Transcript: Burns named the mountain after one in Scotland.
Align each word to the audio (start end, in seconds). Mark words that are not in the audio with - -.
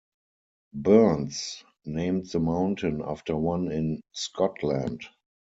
Burns 0.73 1.63
named 1.85 2.25
the 2.31 2.39
mountain 2.39 3.03
after 3.05 3.37
one 3.37 3.71
in 3.71 4.01
Scotland. 4.13 5.03